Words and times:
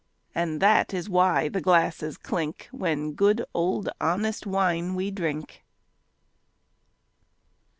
And 0.33 0.59
that 0.63 0.95
is 0.95 1.07
why 1.11 1.47
the 1.47 1.61
glasses 1.61 2.17
clink 2.17 2.67
When 2.71 3.11
good 3.13 3.45
old 3.53 3.87
honest 3.99 4.47
wine 4.47 4.95
we 4.95 5.11
drink. 5.11 5.63